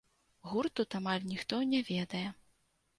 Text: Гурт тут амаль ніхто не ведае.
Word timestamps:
Гурт 0.53 0.73
тут 0.81 0.97
амаль 1.01 1.29
ніхто 1.35 1.63
не 1.77 1.85
ведае. 1.95 2.27